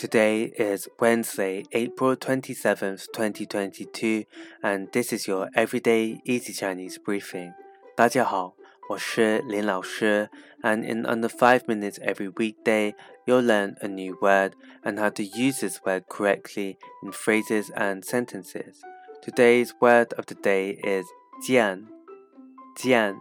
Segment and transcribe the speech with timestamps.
[0.00, 4.24] Today is Wednesday, April 27th, 2022,
[4.62, 7.54] and this is your everyday easy Chinese briefing.
[7.96, 8.54] 大家好，
[8.90, 10.28] 我是林老师,
[10.62, 12.94] and in under 5 minutes every weekday,
[13.26, 18.04] you'll learn a new word and how to use this word correctly in phrases and
[18.04, 18.82] sentences.
[19.22, 21.06] Today's word of the day is
[21.48, 21.86] jian,
[22.78, 23.16] jian,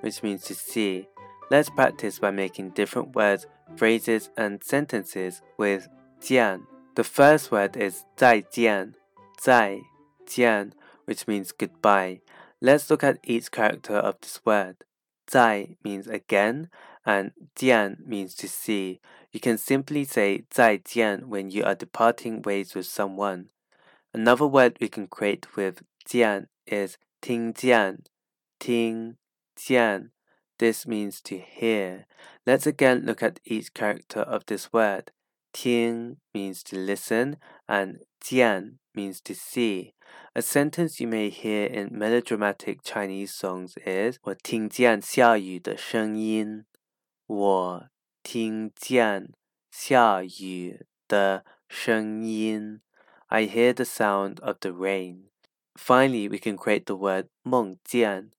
[0.00, 1.08] which means to see.
[1.50, 3.46] Let's practice by making different words,
[3.76, 5.88] phrases, and sentences with
[6.25, 6.65] jian.
[6.95, 8.95] The first word is zai jian,
[9.39, 9.81] zai
[10.25, 10.71] jian,
[11.05, 12.21] which means goodbye.
[12.59, 14.77] Let's look at each character of this word.
[15.29, 16.69] Zai means again,
[17.05, 19.01] and jian means to see.
[19.31, 23.49] You can simply say zai jian when you are departing ways with someone.
[24.11, 28.05] Another word we can create with jian is ting jian,
[28.59, 29.17] ting
[29.55, 30.09] jian.
[30.57, 32.07] This means to hear.
[32.47, 35.11] Let's again look at each character of this word.
[35.54, 37.36] 听 means to listen
[37.66, 39.94] and 见 means to see.
[40.34, 46.64] A sentence you may hear in melodramatic Chinese songs is 我听见下雨的声音。
[47.26, 47.88] 我
[48.22, 49.32] 听见
[49.70, 52.80] 下雨的声音。
[53.28, 55.30] I hear the sound of the rain.
[55.76, 58.32] Finally, we can create the word 梦见,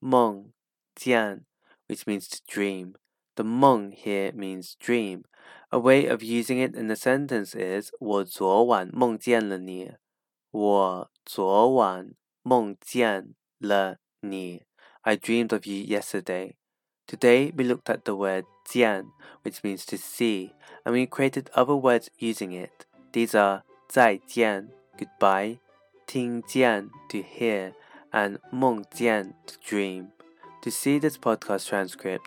[0.00, 0.52] 梦
[0.94, 1.44] 见,
[1.86, 2.94] which means to dream.
[3.36, 5.24] The 梦 here means dream.
[5.72, 9.92] A way of using it in a sentence is 我昨晚梦见了你。
[10.50, 12.12] 我昨晚
[12.42, 14.62] 梦见了你。
[15.02, 16.54] I dreamed of you yesterday.
[17.06, 19.06] Today we looked at the word 见,
[19.42, 20.52] which means to see,
[20.84, 22.86] and we created other words using it.
[23.12, 25.58] These are 再见 goodbye,
[26.06, 27.74] 听见 to hear,
[28.12, 30.08] and 梦见 to dream.
[30.62, 32.26] To see this podcast transcript,